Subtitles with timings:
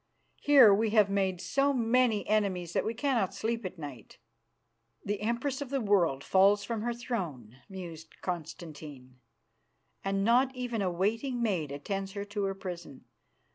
[0.39, 4.17] Here we have made so many enemies that we cannot sleep at night."
[5.05, 9.19] "The Empress of the World falls from her throne," mused Constantine,
[10.03, 13.05] "and not even a waiting maid attends her to her prison.